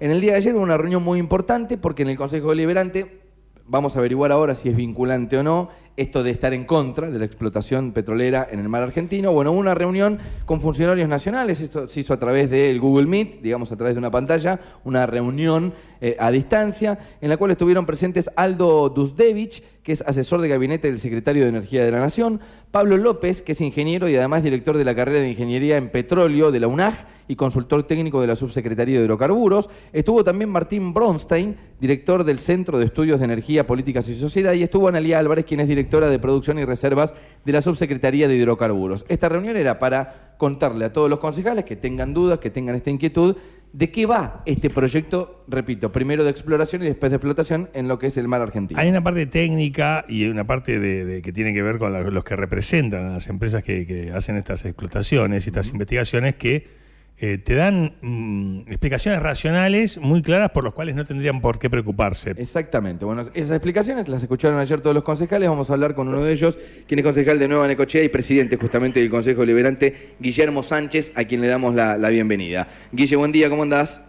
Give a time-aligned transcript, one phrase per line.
[0.00, 3.20] en el día de ayer hubo una reunión muy importante porque en el Consejo Deliberante,
[3.66, 7.18] vamos a averiguar ahora si es vinculante o no, esto de estar en contra de
[7.18, 9.32] la explotación petrolera en el mar argentino.
[9.32, 13.72] Bueno, una reunión con funcionarios nacionales, esto se hizo a través del Google Meet, digamos
[13.72, 18.30] a través de una pantalla, una reunión eh, a distancia, en la cual estuvieron presentes
[18.36, 22.40] Aldo Dusdevich, que es asesor de gabinete del secretario de Energía de la Nación,
[22.70, 26.50] Pablo López, que es ingeniero y además director de la carrera de Ingeniería en Petróleo
[26.50, 29.70] de la UNAG y consultor técnico de la Subsecretaría de Hidrocarburos.
[29.92, 34.62] Estuvo también Martín Bronstein, director del Centro de Estudios de Energía, Políticas y Sociedad, y
[34.64, 37.14] estuvo Analia Álvarez, quien es director directora de Producción y Reservas
[37.44, 39.06] de la Subsecretaría de Hidrocarburos.
[39.08, 42.90] Esta reunión era para contarle a todos los concejales que tengan dudas, que tengan esta
[42.90, 43.36] inquietud,
[43.72, 47.98] de qué va este proyecto, repito, primero de exploración y después de explotación en lo
[47.98, 48.80] que es el mar argentino.
[48.80, 52.34] Hay una parte técnica y una parte de, que tiene que ver con los que
[52.34, 56.85] representan a las empresas que, hacen estas explotaciones y estas investigaciones que
[57.18, 61.70] eh, te dan mm, explicaciones racionales muy claras por las cuales no tendrían por qué
[61.70, 62.32] preocuparse.
[62.36, 63.06] Exactamente.
[63.06, 65.48] Bueno, esas explicaciones las escucharon ayer todos los concejales.
[65.48, 68.58] Vamos a hablar con uno de ellos, quien es concejal de Nueva Necochea y presidente
[68.58, 72.68] justamente del Consejo Liberante, Guillermo Sánchez, a quien le damos la, bienvenida.
[72.92, 74.00] Guille, buen día, ¿cómo andás?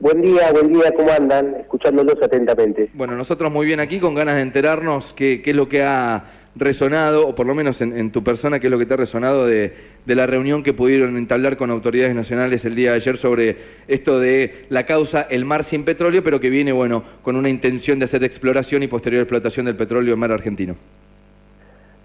[0.00, 1.54] Buen día, buen día, ¿cómo andan?
[1.60, 2.90] Escuchándolos atentamente.
[2.92, 6.41] Bueno, nosotros muy bien aquí, con ganas de enterarnos qué, qué es lo que ha
[6.54, 9.46] resonado, o por lo menos en, tu persona, qué es lo que te ha resonado
[9.46, 9.72] de,
[10.06, 13.56] la reunión que pudieron entablar con autoridades nacionales el día de ayer sobre
[13.88, 17.98] esto de la causa el mar sin petróleo, pero que viene, bueno, con una intención
[17.98, 20.76] de hacer exploración y posterior explotación del petróleo en mar argentino.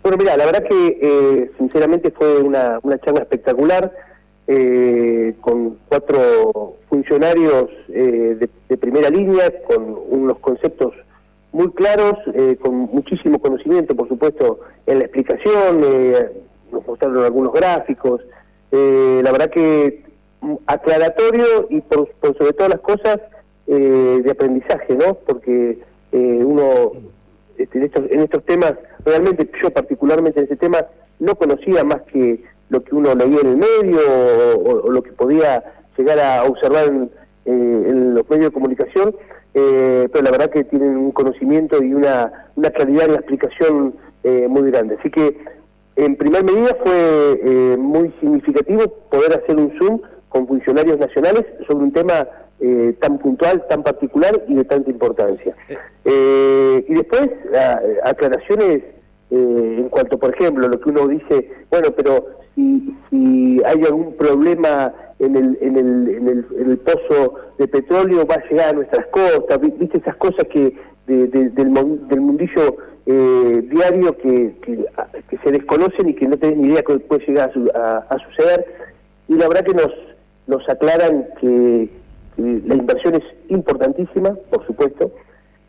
[0.02, 3.92] Bueno, mira, la verdad que eh, sinceramente fue una, una charla espectacular,
[4.48, 10.94] eh, con cuatro funcionarios eh, de primera línea, con unos conceptos
[11.58, 16.32] muy claros, eh, con muchísimo conocimiento, por supuesto, en la explicación, eh,
[16.72, 18.22] nos mostraron algunos gráficos,
[18.72, 20.04] eh, la verdad que
[20.68, 23.20] aclaratorio y por, sobre todas las cosas
[23.66, 25.16] de aprendizaje, ¿no?
[25.16, 25.80] Porque
[26.12, 26.94] uno
[27.58, 30.86] este, en, estos, en estos temas, realmente yo particularmente en ese tema,
[31.20, 34.00] no conocía más que lo que uno leía en el medio
[34.64, 35.64] o, lo que podía
[35.98, 37.10] llegar a observar en,
[37.46, 39.16] en los medios de comunicación,
[39.54, 44.48] eh, pero la verdad que tienen un conocimiento y una, una claridad la explicación eh,
[44.48, 44.98] muy grande.
[45.00, 45.38] Así que,
[45.96, 51.86] en primer medida, fue eh, muy significativo poder hacer un Zoom con funcionarios nacionales sobre
[51.86, 52.28] un tema
[53.00, 55.56] tan puntual, tan particular y de tanta importancia.
[56.04, 57.30] y después,
[58.04, 58.82] aclaraciones
[59.30, 64.92] en cuanto, por ejemplo, lo que uno dice, bueno, pero si, si hay algún problema
[65.20, 69.60] en el, en, el, en, el, pozo de petróleo va a llegar a nuestras costas,
[69.62, 70.76] viste esas cosas que
[71.06, 76.82] del, del mundillo eh, diario que, que, se desconocen y que no tenés ni idea
[76.82, 77.52] que puede llegar
[78.10, 78.66] a, suceder.
[79.28, 79.94] Y la verdad que nos,
[80.48, 81.90] nos aclaran que,
[82.38, 85.12] la inversión es importantísima, por supuesto,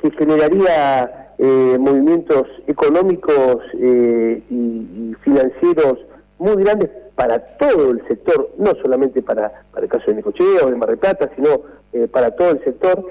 [0.03, 5.99] que generaría eh, movimientos económicos eh, y financieros
[6.39, 10.71] muy grandes para todo el sector, no solamente para, para el caso de Necochea o
[10.71, 11.63] de Mar del Plata, sino
[11.93, 13.05] eh, para todo el sector.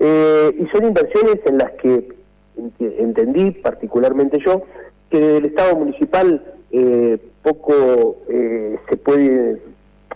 [0.00, 2.08] Eh, y son inversiones en las que
[2.80, 4.62] entendí, particularmente yo,
[5.10, 9.60] que el Estado municipal eh, poco se puede,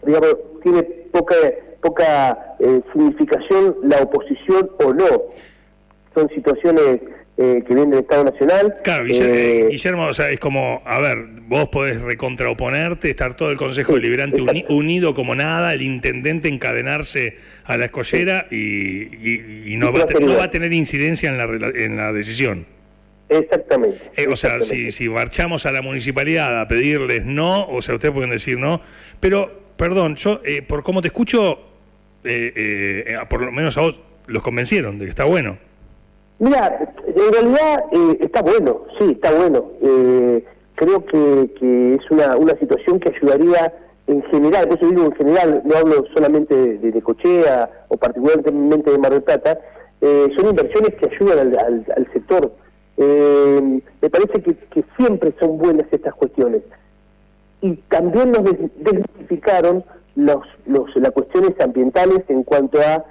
[0.04, 1.36] digamos, tiene poca,
[1.80, 2.56] poca
[2.92, 5.22] significación la oposición o no.
[6.14, 7.00] Son situaciones
[7.38, 8.74] eh, que viene del Estado Nacional.
[8.82, 13.58] Claro, eh, Guillermo, o sea, es como, a ver, vos podés recontraoponerte, estar todo el
[13.58, 20.50] Consejo Deliberante unido como nada, el intendente encadenarse a la escollera y, no, va a
[20.50, 22.64] tener incidencia en la, en la decisión.
[23.28, 24.00] Exactamente.
[24.16, 28.14] Eh, o sea, si, si marchamos a la municipalidad a pedirles no, o sea, ustedes
[28.14, 28.80] pueden decir no,
[29.20, 31.58] pero, perdón, yo, por cómo te escucho,
[33.28, 35.65] por lo menos a vos los convencieron de que está bueno.
[36.38, 39.72] Mira, en realidad eh, está bueno, sí, está bueno.
[39.80, 43.72] Eh, creo que, es una, una situación que ayudaría
[44.06, 48.90] en general, por eso digo en general, no hablo solamente de, de Cochea o particularmente
[48.90, 49.58] de Mar del Plata,
[50.02, 52.52] eh, son inversiones que ayudan al, al, sector.
[52.98, 56.62] me parece que, que, siempre son buenas estas cuestiones.
[57.62, 59.84] Y también nos desmitificaron
[60.14, 63.04] los, los, las cuestiones ambientales en cuanto a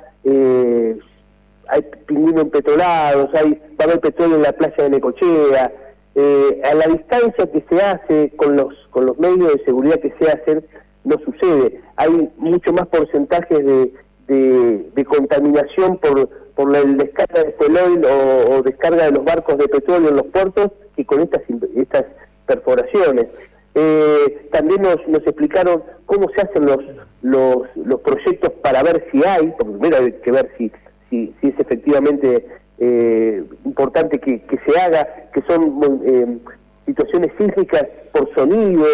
[1.70, 5.74] hay pingüinos petrolados, hay, va a haber petróleo en la playa de Necochea,
[6.16, 10.14] eh, a la distancia que se hace con los, con los medios de seguridad que
[10.20, 10.66] se hacen,
[11.04, 11.82] no sucede.
[11.98, 13.92] Hay mucho más porcentajes de,
[14.28, 18.02] de, contaminación por, por la descarga de fuel
[18.50, 21.42] o, descarga de los barcos de petróleo en los puertos que con estas,
[21.76, 22.06] estas
[22.46, 23.28] perforaciones.
[23.76, 26.80] Eh, también nos, nos explicaron cómo se hacen los,
[27.22, 30.72] los, los proyectos para ver si hay, porque primero hay que ver si,
[31.10, 32.46] si, si es efectivamente
[32.80, 36.38] eh, importante que, se haga, que son eh,
[36.86, 38.86] situaciones sísmicas por sonido,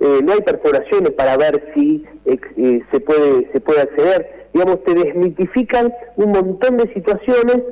[0.00, 4.94] eh, no hay perforaciones para ver si eh, se puede se puede acceder, digamos, te
[4.94, 7.62] desmitifican un montón de situaciones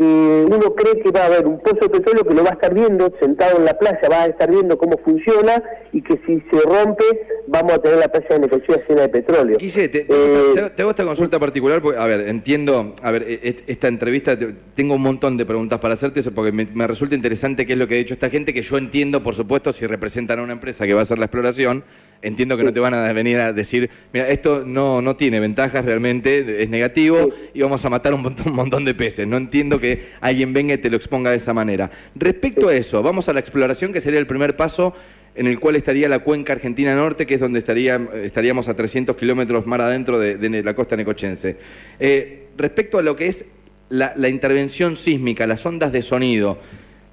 [0.00, 2.52] que uno cree que va a haber un pozo de petróleo que lo va a
[2.54, 5.62] estar viendo sentado en la playa, va a estar viendo cómo funciona
[5.92, 7.04] y que si se rompe
[7.46, 9.58] vamos a tener la playa de Necochea llena de petróleo.
[9.58, 13.64] Guille, te, eh, hago esta consulta particular porque, a ver, entiendo, a ver, e, e,
[13.66, 14.38] esta entrevista,
[14.74, 17.86] tengo un montón de preguntas para hacerte, porque me, me resulta interesante qué es lo
[17.86, 20.86] que ha dicho esta gente, que yo entiendo, por supuesto, si representan a una empresa
[20.86, 21.84] que va a hacer la exploración,
[22.22, 25.84] entiendo que no te van a venir a decir, mira, esto no, no tiene ventajas
[25.84, 29.26] realmente, es negativo y vamos a matar un montón, un montón de peces.
[29.26, 31.90] No entiendo que alguien venga y te lo exponga de esa manera.
[32.14, 34.94] Respecto a eso, vamos a la exploración, que sería el primer paso
[35.34, 39.16] en el cual estaría la cuenca argentina norte, que es donde estaría, estaríamos a 300
[39.16, 41.56] kilómetros mar adentro de, la costa necochense.
[41.98, 43.44] Eh, respecto a lo que es
[43.88, 46.58] la, la intervención sísmica, las ondas de sonido,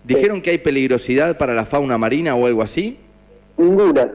[0.04, 2.98] ¿dijeron que hay peligrosidad para la fauna marina o algo así?
[3.58, 4.12] Ninguna.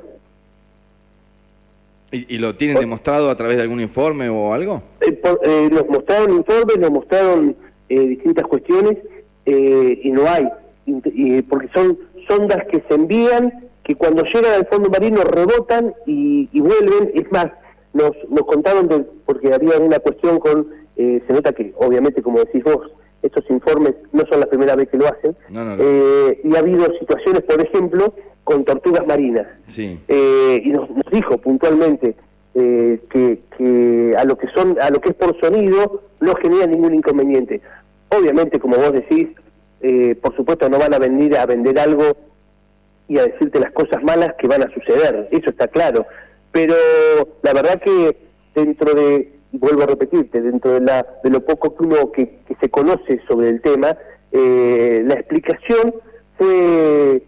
[2.12, 4.82] ¿Y, lo tienen demostrado a través de algún informe o algo?
[5.00, 7.56] Eh, eh, nos mostraron informes, nos mostraron
[7.88, 8.98] eh, distintas cuestiones
[9.46, 10.46] y no hay,
[11.48, 11.98] porque son
[12.28, 17.12] sondas que se envían, que cuando llegan al fondo marino rebotan y, vuelven.
[17.14, 17.46] Es más,
[17.94, 22.62] nos, nos contaron, de, porque había una cuestión con, se nota que obviamente como decís
[22.62, 22.92] vos,
[23.22, 27.64] estos informes no son la primera vez que lo hacen, y ha habido situaciones, por
[27.64, 28.14] ejemplo,
[28.44, 29.46] con tortugas marinas.
[29.76, 32.16] Eh, y nos, dijo puntualmente
[32.54, 36.94] eh, que, a lo que son a lo que es por sonido no genera ningún
[36.94, 37.60] inconveniente.
[38.08, 39.28] Obviamente, como vos decís,
[39.80, 42.16] eh, por supuesto no van a venir a vender algo
[43.08, 46.06] y a decirte las cosas malas que van a suceder, eso está claro.
[46.50, 46.74] Pero
[47.42, 48.16] la verdad que
[48.54, 52.56] dentro de, vuelvo a repetirte, dentro de, la, de lo poco que uno que, que
[52.60, 53.96] se conoce sobre el tema,
[54.32, 55.94] la explicación
[56.38, 57.22] fue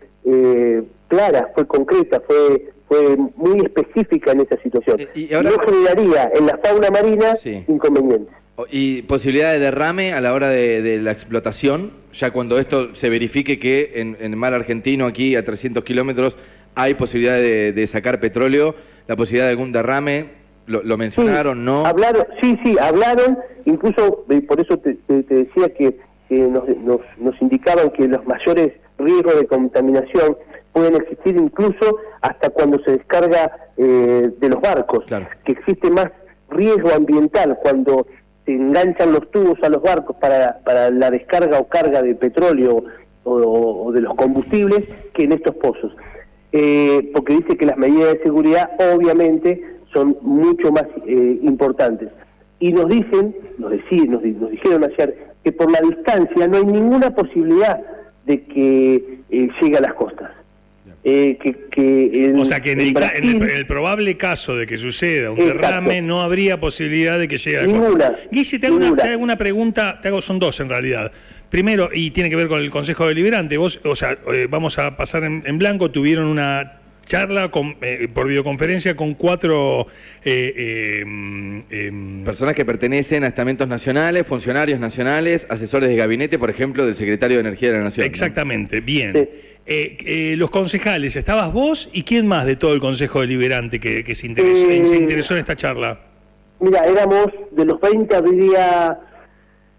[1.08, 5.00] clara, fue concreta, fue fue muy específica en esa situación.
[5.00, 7.36] Eh, y, no generaría en la fauna marina
[7.66, 8.34] inconvenientes.
[8.70, 11.92] ¿Y posibilidad de derrame a la hora de, la explotación?
[12.12, 16.36] Ya cuando esto se verifique que en, el mar argentino, aquí a 300 kilómetros,
[16.76, 18.76] hay posibilidad de, sacar petróleo,
[19.08, 21.84] la posibilidad de algún derrame, ¿lo, mencionaron, no?
[21.86, 25.98] Hablaron, sí, sí, hablaron, incluso eh, por eso te, decía que,
[26.30, 30.36] nos, nos, nos indicaban que los mayores riesgos de contaminación
[30.72, 35.04] pueden existir incluso hasta cuando se descarga eh, de los barcos,
[35.44, 36.10] que existe más
[36.50, 38.06] riesgo ambiental cuando
[38.44, 42.84] se enganchan los tubos a los barcos para, para la descarga o carga de petróleo
[43.22, 44.80] o, de los combustibles
[45.14, 45.96] que en estos pozos.
[46.52, 49.60] Eh, porque dice que las medidas de seguridad obviamente
[49.94, 52.10] son mucho más eh, importantes.
[52.60, 56.64] Y nos dicen, nos, decían, nos, nos dijeron ayer, que por la distancia no hay
[56.64, 57.80] ninguna posibilidad
[58.26, 60.30] de que llegue a las costas.
[61.06, 61.36] Eh,
[61.70, 66.58] que, o sea que en, el, probable caso de que suceda un derrame no habría
[66.58, 68.14] posibilidad de que llegue a Ninguna.
[68.32, 68.76] Guille, te hago,
[69.18, 71.12] una, pregunta, te hago, son dos en realidad.
[71.50, 74.96] Primero, y tiene que ver con el Consejo Deliberante, vos, o sea, eh, vamos a
[74.96, 79.86] pasar en, blanco, tuvieron una charla con, eh, por videoconferencia con cuatro
[80.24, 86.86] em, em, personas que pertenecen a estamentos nacionales, funcionarios nacionales, asesores de gabinete, por ejemplo,
[86.86, 88.06] del secretario de Energía de la Nación.
[88.06, 89.28] Exactamente, bien.
[89.66, 94.04] Eh, eh, los concejales, ¿estabas vos y quién más de todo el Consejo Deliberante que,
[94.04, 96.00] que se, interesó, eh, se interesó en esta charla?
[96.60, 99.00] Mira, éramos de los 20, habría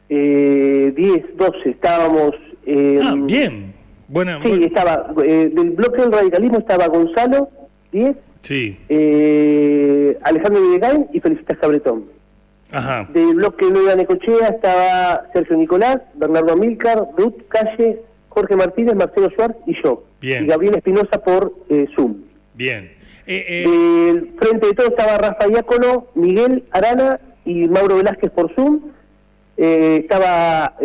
[0.09, 2.31] eh, 10, 12, estábamos...
[3.03, 3.74] ah, bien.
[4.07, 7.49] Buena, sí, estaba, del bloque del radicalismo estaba Gonzalo,
[7.91, 8.77] 10, sí.
[10.21, 12.05] Alejandro Villegain y Felicitas Cabretón.
[12.71, 13.07] Ajá.
[13.13, 18.01] Del bloque de Necochea estaba Sergio Nicolás, Bernardo Amílcar, Ruth Calle,
[18.35, 20.03] Jorge Martínez, Marcelo Schwartz y yo.
[20.19, 20.43] Bien.
[20.43, 22.17] Y Gabriel Espinosa por eh, Zoom.
[22.53, 22.91] Bien.
[23.27, 28.81] Eh, eh, frente de todo estaba Rafa Iácono, Miguel Arana y Mauro Velázquez por Zoom.
[29.57, 30.75] estaba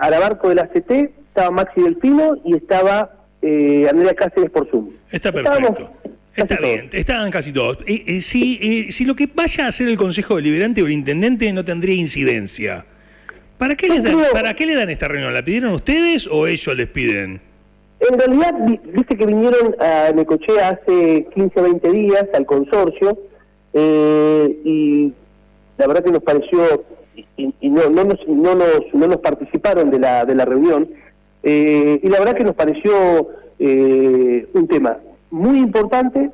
[0.00, 3.10] Arabarco del ACT, estaba Maxi Delfino y estaba
[3.42, 4.90] Andrea Cáceres por Zoom.
[5.12, 5.90] Está perfecto.
[6.34, 7.78] Está bien, estaban casi todos.
[7.86, 11.94] si, si lo que vaya a hacer el Consejo Deliberante o el Intendente no tendría
[11.94, 12.84] incidencia,
[13.58, 15.34] ¿Para qué, les dan, ¿Para qué le dan esta reunión?
[15.34, 17.40] ¿La pidieron ustedes o ellos les piden?
[17.98, 18.54] En realidad,
[18.94, 23.18] viste que vinieron a Necochea hace 15 o 20 días al consorcio
[23.72, 25.12] eh, y
[25.76, 26.84] la verdad que nos pareció,
[27.36, 30.88] y, no, no, nos, no, nos, no nos participaron de la, de la reunión,
[31.50, 32.92] eh, y la verdad que nos pareció
[33.58, 34.98] eh, un tema
[35.30, 36.30] muy importante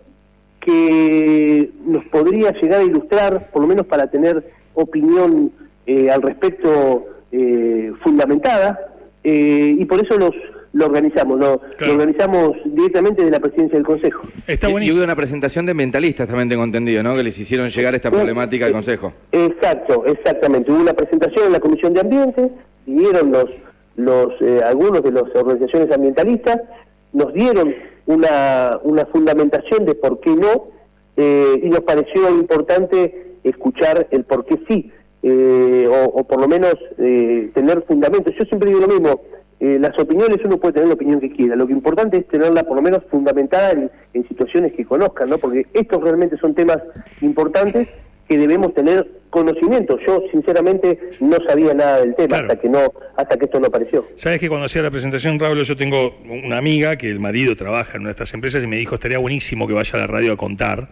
[0.61, 5.53] que nos podría llegar a ilustrar, por lo menos para tener opinión
[5.87, 8.81] eh, al respecto eh, fundamentada,
[9.23, 10.33] eh, y por eso los,
[10.73, 11.61] lo organizamos, lo,
[11.93, 14.23] organizamos directamente de la presidencia del Consejo.
[14.49, 17.15] Está y, y, hubo una presentación de ambientalistas, también tengo entendido, ¿no?
[17.15, 19.13] Que les hicieron llegar esta problemática al Consejo.
[19.31, 20.73] Exacto, exactamente.
[20.73, 22.51] Hubo una presentación en la Comisión de Ambiente,
[22.87, 23.47] vinieron los,
[23.97, 24.33] los
[24.65, 26.61] algunos de las organizaciones ambientalistas,
[27.13, 27.75] nos dieron
[28.07, 30.69] una, una fundamentación de por qué no,
[31.17, 34.91] eh, y nos pareció importante escuchar el por qué sí,
[35.23, 38.35] eh, o, por lo menos eh, tener fundamentos.
[38.39, 39.21] Yo siempre digo lo mismo,
[39.61, 42.83] las opiniones uno puede tener la opinión que quiera, lo importante es tenerla por lo
[42.83, 45.39] menos fundamentada en, en situaciones que conozcan, ¿no?
[45.39, 46.79] porque estos realmente son temas
[47.23, 47.89] importantes
[48.29, 49.99] que debemos tener conocimiento.
[50.07, 54.07] Yo sinceramente no sabía nada del tema hasta que no hasta que esto no apareció.
[54.17, 57.97] Sabes que cuando hacía la presentación, Raúl, yo tengo una amiga que el marido trabaja
[57.97, 60.33] en una de estas empresas y me dijo estaría buenísimo que vaya a la radio
[60.33, 60.89] a contar.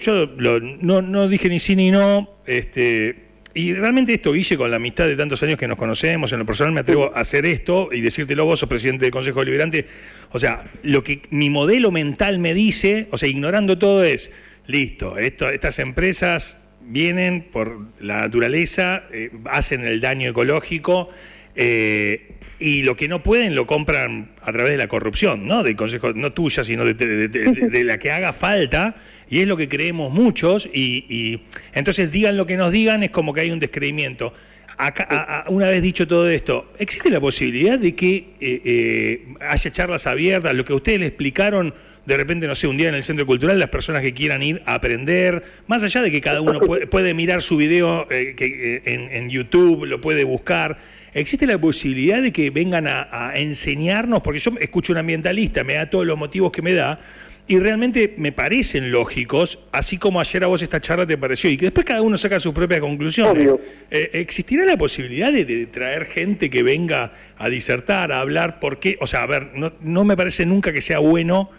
[0.00, 4.76] Yo no, no dije ni sí ni no, este y realmente esto, Guille, con la
[4.76, 7.88] amistad de tantos años que nos conocemos, en lo personal me atrevo a hacer esto
[7.92, 9.84] y decírtelo vos, sos presidente del Consejo Deliberante.
[10.30, 14.30] O sea, lo que mi modelo mental me dice, o sea, ignorando todo es,
[14.68, 21.08] listo, esto, estas empresas vienen por la naturaleza, eh, hacen el daño ecológico
[21.56, 25.62] eh, y lo que no pueden lo compran a través de la corrupción, ¿no?
[25.62, 28.96] Del consejo, no tuya, sino de, la que haga falta.
[29.30, 31.42] Y es lo que creemos muchos, y,
[31.74, 34.32] entonces digan lo que nos digan, es como que hay un descreimiento.
[34.78, 40.54] Acá, una vez dicho todo esto, ¿existe la posibilidad de que eh, haya charlas abiertas?
[40.54, 41.74] Lo que ustedes le explicaron
[42.08, 44.62] de repente, no sé, un día en el Centro Cultural, las personas que quieran ir
[44.64, 49.10] a aprender, más allá de que cada uno puede, mirar su video eh, que, eh,
[49.12, 50.78] en, YouTube, lo puede buscar,
[51.12, 54.22] ¿existe la posibilidad de que vengan a, enseñarnos?
[54.22, 56.98] Porque yo escucho un ambientalista, me da todos los motivos que me da,
[57.46, 61.58] y realmente me parecen lógicos, así como ayer a vos esta charla te pareció, y
[61.58, 63.52] que después cada uno saca sus propias conclusiones.
[63.90, 68.60] Eh, ¿Existirá la posibilidad de, traer gente que venga a disertar, a hablar?
[68.60, 68.96] ¿Por qué?
[68.98, 71.50] O sea, a ver, no, no me parece nunca que sea bueno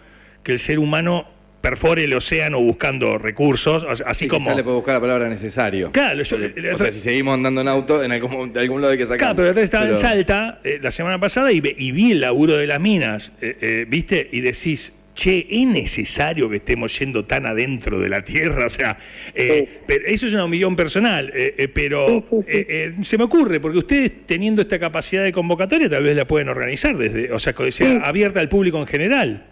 [0.42, 1.26] que el ser humano
[1.60, 4.52] perfore el océano buscando recursos, así como...
[4.54, 5.92] le puede buscar la palabra necesario.
[5.92, 9.04] Claro, o sea, si seguimos andando en auto, en algún, de algún lado hay que
[9.04, 9.18] sacar.
[9.18, 12.80] Claro, pero estaba en Salta eh, la semana pasada y, vi el laburo de las
[12.80, 14.28] minas, eh, eh, ¿viste?
[14.32, 18.66] Y decís, che, ¿es necesario que estemos yendo tan adentro de la Tierra?
[18.70, 18.96] O sea,
[19.34, 21.32] pero eso es una opinión personal,
[21.74, 22.24] pero
[23.02, 26.96] se me ocurre, porque ustedes teniendo esta capacidad de convocatoria tal vez la pueden organizar
[26.96, 29.46] desde, o sea, que sea abierta al público en general.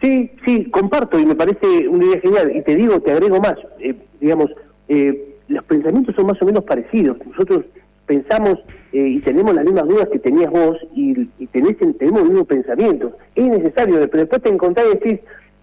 [0.00, 2.56] Sí, sí, comparto y me parece una idea genial.
[2.56, 4.50] Y te digo, te agrego más, eh, digamos,
[4.88, 7.18] eh, los pensamientos son más o menos parecidos.
[7.26, 7.64] Nosotros
[8.06, 8.54] pensamos
[8.92, 12.46] eh, y tenemos las mismas dudas que tenías vos y, y tenés, tenemos los mismos
[12.46, 13.12] pensamientos.
[13.34, 15.20] Es necesario, pero después te encontrás y decís,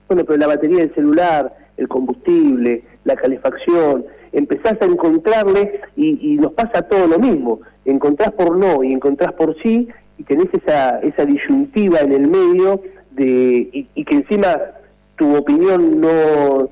[0.07, 6.37] bueno, pero la batería del celular, el combustible, la calefacción, empezás a encontrarle y, y
[6.37, 7.61] nos pasa todo lo mismo.
[7.85, 12.81] Encontrás por no y encontrás por sí y tenés esa, esa disyuntiva en el medio
[13.17, 14.59] y, que encima
[15.17, 16.69] tu opinión no,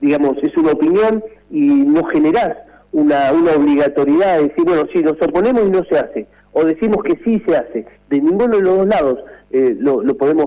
[0.00, 2.56] digamos, es una opinión y no generás
[2.92, 7.02] una, una obligatoriedad de decir, bueno, sí, nos oponemos y no se hace, o decimos
[7.02, 7.86] que sí se hace.
[8.08, 9.18] De ninguno de los dos lados
[9.50, 10.46] eh, lo, podemos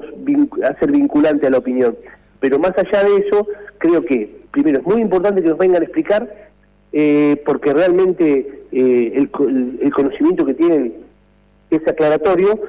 [0.63, 1.95] hacer vinculante a la opinión.
[2.39, 5.85] Pero más allá de eso, creo que, primero, es muy importante que nos vengan a
[5.85, 6.49] explicar,
[6.91, 10.93] eh, porque realmente eh, el, el conocimiento que tienen
[11.69, 12.59] es aclaratorio,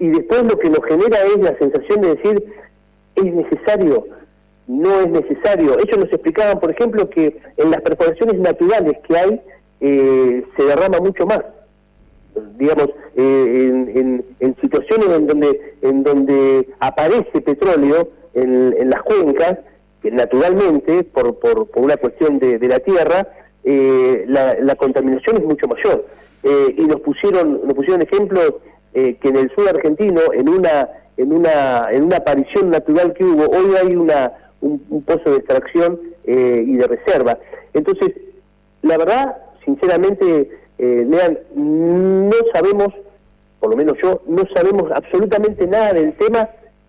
[0.00, 2.44] y después lo que nos genera es la sensación de decir,
[3.16, 4.06] ¿es necesario?
[4.66, 5.78] No es necesario.
[5.78, 9.40] Ellos nos explicaban, por ejemplo, que en las perforaciones naturales que hay
[9.80, 11.40] eh, se derrama mucho más.
[12.56, 19.58] Digamos, eh, en, situaciones en donde, en donde aparece petróleo en, las cuencas,
[20.00, 23.28] que naturalmente, por, por, una cuestión de, la tierra,
[23.64, 26.06] eh, la, la, contaminación es mucho mayor.
[26.42, 28.54] y nos pusieron, nos pusieron ejemplos
[28.94, 33.24] eh, que en el sur argentino, en una, en una, en una aparición natural que
[33.24, 37.38] hubo, hoy hay una, un, pozo de extracción eh, y de reserva.
[37.72, 38.10] Entonces,
[38.82, 42.88] la verdad, sinceramente, eh, no sabemos,
[43.58, 46.48] por lo menos yo, no sabemos absolutamente nada del tema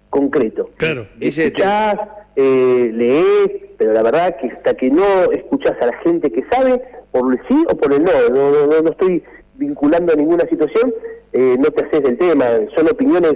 [0.10, 0.70] concreto.
[0.78, 1.08] Claro.
[1.20, 1.96] Escuchás,
[2.36, 6.82] eh, lees, pero la verdad que hasta que no escuchás a la gente que sabe,
[7.12, 9.24] por el sí o por el no, no, no, no estoy
[9.56, 10.94] vinculando a ninguna situación,
[11.34, 12.46] eh, no te haces del tema,
[12.76, 13.36] son opiniones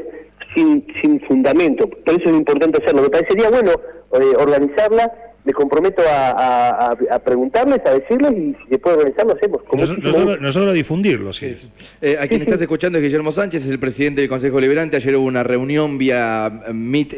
[0.56, 1.88] sin, sin fundamento.
[1.90, 3.04] Por eso es importante hacerlo.
[3.04, 5.12] Me parecería bueno eh, organizarla,
[5.44, 9.62] me comprometo a, a, preguntarles, a decirles y si se puede organizar lo hacemos.
[9.72, 11.56] nosotros, nosotros, a difundirlo, sí.
[12.02, 14.96] Eh, a quien estás escuchando es Guillermo Sánchez, es el presidente del Consejo Liberante.
[14.96, 17.14] Ayer hubo una reunión vía Meet,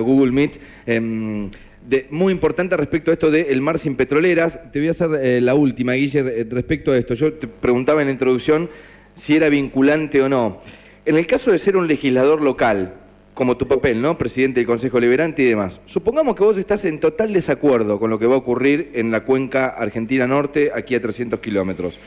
[0.00, 0.60] Google Meet.
[0.86, 1.50] Em,
[1.86, 4.58] de, muy importante respecto a esto del mar sin petroleras.
[4.72, 7.14] Te voy a hacer eh, la última, Guille, eh, respecto a esto.
[7.14, 8.70] Yo te preguntaba en la introducción
[9.16, 10.60] si era vinculante o no.
[11.04, 12.94] En el caso de ser un legislador local,
[13.34, 14.18] como tu papel, ¿no?
[14.18, 15.80] Presidente del Consejo Liberante y demás.
[15.86, 19.24] Supongamos que vos estás en total desacuerdo con lo que va a ocurrir en la
[19.24, 21.98] cuenca Argentina Norte, aquí a 300 kilómetros.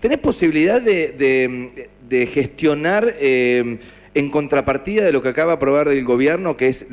[0.00, 3.78] ¿Tenés posibilidad de, gestionar eh,
[4.14, 6.84] en contrapartida de lo que acaba de aprobar el gobierno, que es,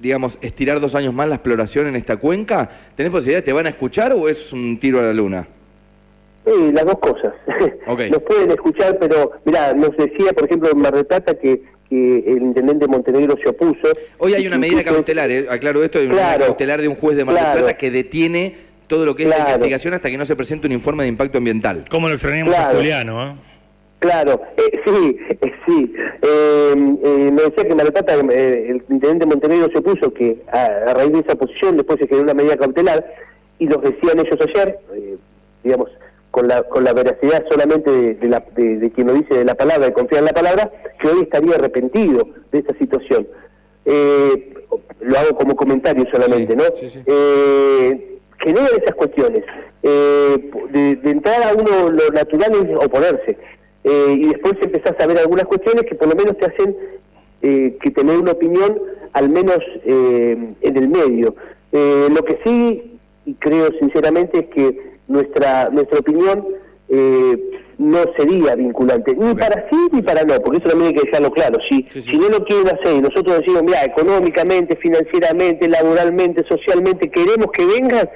[0.00, 2.70] digamos, estirar dos años más la exploración en esta cuenca?
[2.94, 3.42] ¿Tenés posibilidad?
[3.42, 5.48] ¿Te van a escuchar o es un tiro a la luna?
[6.46, 7.34] Sí, las dos cosas.
[8.10, 12.18] nos pueden escuchar, pero mira, nos decía, por ejemplo, en Mar del Plata que que
[12.18, 13.88] el intendente Montenegro se opuso.
[14.18, 17.16] Hoy hay una medida cautelar, eh, aclaro esto, hay una medida cautelar de un juez
[17.16, 18.54] de Mar del Plata que detiene
[18.86, 21.38] todo lo que es la investigación hasta que no se presente un informe de impacto
[21.38, 21.84] ambiental.
[21.90, 23.30] ¿Cómo lo extrañamos a Juliano?
[23.30, 23.34] ¿eh?
[23.98, 25.18] Claro, eh, sí,
[25.66, 25.92] sí.
[26.22, 31.34] me decía que Mar Plata, el intendente Montenegro se opuso, que a, raíz de esa
[31.34, 33.04] posición después se generó una medida cautelar,
[33.58, 34.78] y los decían ellos ayer,
[35.62, 35.90] digamos,
[36.30, 39.86] con la, con la veracidad solamente de, la, de, quien lo dice de la palabra,
[39.86, 40.70] de confiar en la palabra,
[41.00, 43.26] que hoy estaría arrepentido de esta situación.
[43.84, 44.54] Eh,
[45.00, 46.64] lo hago como comentario solamente, ¿no?
[47.06, 49.44] Eh, generan esas cuestiones.
[49.82, 53.38] Eh, de, entrada uno lo natural es oponerse.
[53.82, 56.76] Eh, y después empezás a ver algunas cuestiones que por lo menos te hacen
[57.40, 58.78] que tener una opinión
[59.14, 61.34] al menos en el medio.
[61.72, 66.46] lo que sí, y creo sinceramente, es que nuestra, nuestra opinión
[66.88, 67.36] eh,
[67.78, 71.30] no sería vinculante, ni para sí ni para no, porque eso también hay que dejarlo
[71.30, 71.58] claro.
[71.68, 77.46] Si, si no lo quieren hacer y nosotros decimos, mira, económicamente, financieramente, laboralmente, socialmente, queremos
[77.52, 78.08] que vengan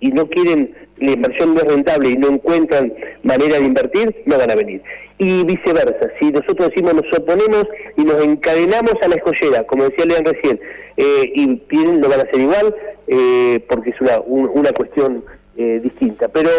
[0.00, 4.36] y no quieren, la inversión no es rentable y no encuentran manera de invertir, no
[4.36, 4.82] van a venir.
[5.18, 10.06] Y viceversa, si nosotros decimos nos oponemos y nos encadenamos a la escollera, como decía
[10.06, 10.60] León recién,
[10.96, 12.74] eh, y vienen, lo van a hacer igual,
[13.06, 15.24] eh, porque es una, una cuestión
[15.56, 16.28] eh, distinta.
[16.28, 16.50] Pero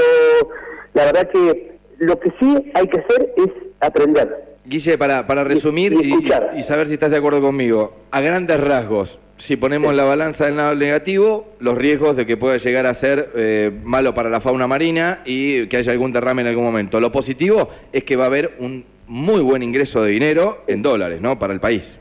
[0.94, 3.48] la verdad que lo que sí hay que hacer es
[3.80, 4.46] aprender.
[4.66, 9.58] Guille, para, para resumir y, saber si estás de acuerdo conmigo, a grandes rasgos, si
[9.58, 13.72] ponemos la balanza del lado negativo, los riesgos de que pueda llegar a ser eh,
[13.84, 17.00] malo para la fauna marina y que haya algún derrame en algún momento.
[17.00, 21.22] Lo positivo es que va a haber un muy buen ingreso de dinero en dólares,
[21.22, 21.38] ¿no?
[21.38, 21.98] Para el país.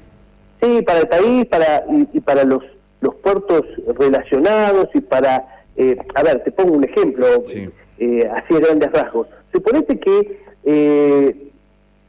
[0.63, 2.63] Sí, para el país para, y, para los,
[3.03, 3.63] los puertos
[3.99, 7.27] relacionados y para eh, a ver, te pongo un ejemplo,
[7.99, 9.29] eh, así de grandes rasgos.
[9.53, 11.51] Suponete que eh,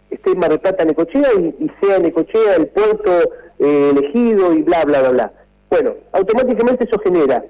[0.09, 3.11] esté en Mar del Plata Necochea y, sea Necochea el puerto
[3.59, 5.31] eh, elegido y bla, bla, bla, bla.
[5.69, 7.43] Bueno, automáticamente eso genera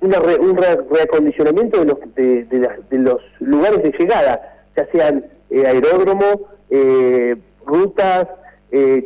[0.00, 0.56] una un
[0.90, 6.48] reacondicionamiento de los, de, de, los lugares de llegada, ya sean aeródromo,
[7.64, 8.26] rutas,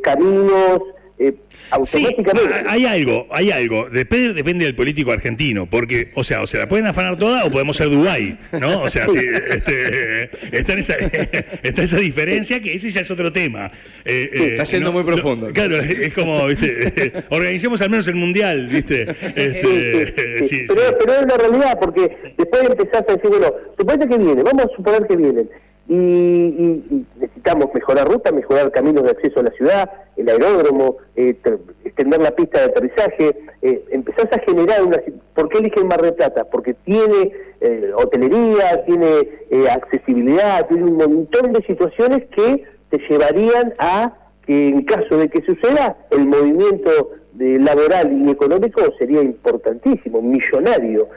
[0.02, 0.82] caminos,
[1.28, 1.34] eh,
[1.70, 2.54] automáticamente.
[2.66, 3.88] hay algo, hay algo.
[3.88, 7.50] Depende, depende del político argentino, porque, o sea, o se la pueden afanar toda o
[7.50, 8.82] podemos ser Dubái, ¿no?
[8.82, 10.94] O sea, sí, este, está, en esa,
[11.62, 13.70] está esa diferencia que ese ya es otro tema.
[14.04, 15.48] Eh, eh, está yendo muy profundo.
[15.52, 17.12] claro, es como, ¿viste?
[17.30, 19.02] organicemos al menos el mundial, ¿viste?
[19.02, 24.18] Este, sí, pero, pero, es la realidad, porque después empezás a decir, bueno, suponete que
[24.18, 25.48] viene, vamos a suponer que vienen
[25.88, 31.36] y, necesitamos mejorar rutas, mejorar caminos de acceso a la ciudad, el aeródromo, eh,
[31.84, 34.98] extender la pista de aterrizaje, eh, empezás a generar una...
[35.34, 36.44] ¿Por qué eligen Mar del Plata?
[36.44, 43.74] Porque tiene eh, hotelería, tiene eh, accesibilidad, tiene un montón de situaciones que te llevarían
[43.78, 44.14] a
[44.46, 51.08] que en caso de que suceda, el movimiento laboral y económico sería importantísimo, millonario.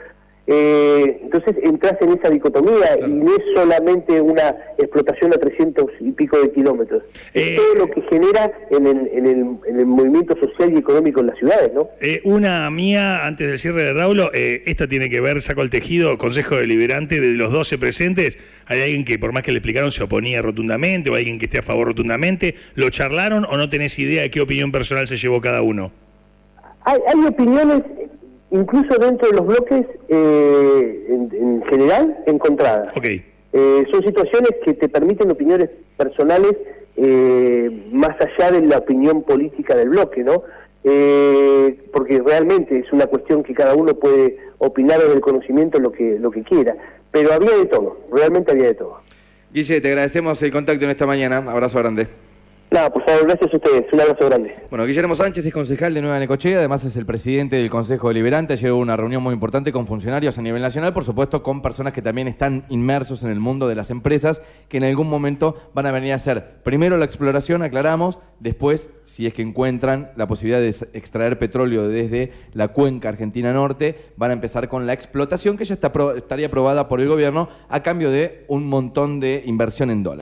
[0.48, 6.12] Eh, entonces entras en esa dicotomía y no es solamente una explotación a 300 y
[6.12, 7.02] pico de kilómetros,
[7.34, 10.78] es eh, todo lo que genera en el, en, el, en el, movimiento social y
[10.78, 11.88] económico en las ciudades, ¿no?
[12.00, 16.16] Eh, una mía, antes del cierre de Raulo, esta tiene que ver, saco el tejido,
[16.16, 20.04] Consejo Deliberante, de los 12 presentes, hay alguien que por más que le explicaron se
[20.04, 24.22] oponía rotundamente o alguien que esté a favor rotundamente, ¿lo charlaron o no tenés idea
[24.22, 25.90] de qué opinión personal se llevó cada uno?
[26.84, 27.82] Hay, hay opiniones
[28.56, 32.92] incluso dentro de los bloques eh, en, general encontradas.
[33.52, 36.52] Eh, son situaciones que te permiten opiniones personales
[36.96, 40.42] eh, más allá de la opinión política del bloque, ¿no?
[41.92, 46.16] porque realmente es una cuestión que cada uno puede opinar desde el conocimiento lo que,
[46.20, 46.76] lo que quiera.
[47.10, 49.00] Pero había de todo, realmente había de todo.
[49.52, 51.38] Guille, te agradecemos el contacto en esta mañana.
[51.38, 52.06] Abrazo grande.
[52.70, 53.92] Nada, por favor, gracias a ustedes.
[53.92, 54.56] Un abrazo grande.
[54.70, 58.54] Bueno, Guillermo Sánchez es concejal de Nueva Necochea, además es el presidente del Consejo Deliberante.
[58.54, 62.02] Ayer una reunión muy importante con funcionarios a nivel nacional, por supuesto con personas que
[62.02, 65.92] también están inmersos en el mundo de las empresas, que en algún momento van a
[65.92, 70.74] venir a hacer primero la exploración, aclaramos, después, si es que encuentran la posibilidad de
[70.98, 75.74] extraer petróleo desde la cuenca argentina norte, van a empezar con la explotación que ya
[75.74, 80.14] está, estaría aprobada por el gobierno a cambio de un montón de inversión en dólares.